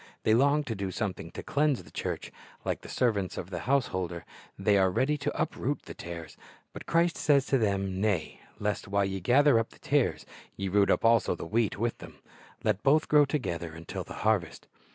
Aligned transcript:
They 0.23 0.33
long 0.33 0.63
to 0.63 0.73
do 0.73 0.89
something 0.89 1.29
to 1.29 1.43
cleanse 1.43 1.83
the 1.83 1.91
church. 1.91 2.31
Like 2.65 2.81
the 2.81 2.89
servants 2.89 3.37
of 3.37 3.51
the 3.51 3.59
house 3.69 3.89
holder, 3.89 4.25
they 4.57 4.75
are 4.79 4.89
ready 4.89 5.15
to 5.19 5.39
uproot 5.39 5.83
the 5.83 5.93
tares. 5.93 6.37
But 6.73 6.87
Christ 6.87 7.15
says 7.17 7.45
to 7.45 7.59
them, 7.59 8.01
"Nay; 8.01 8.39
lest 8.57 8.87
while 8.87 9.05
ye 9.05 9.19
gather 9.19 9.59
up 9.59 9.69
the 9.69 9.77
tares, 9.77 10.25
ye 10.57 10.69
root 10.69 10.89
up 10.89 11.05
also 11.05 11.35
the 11.35 11.45
wheat 11.45 11.77
with 11.77 11.99
them. 11.99 12.15
Let 12.63 12.81
both 12.81 13.07
grow 13.09 13.25
together 13.25 13.73
until 13.75 14.03
the 14.03 14.15
harvest." 14.25 14.65